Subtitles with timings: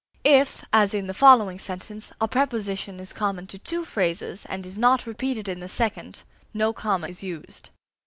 [0.25, 4.75] If, as in the following sentence, a preposition is common to two phrases, and is
[4.75, 6.23] not repeated in the second,
[6.55, 7.69] no comma is used.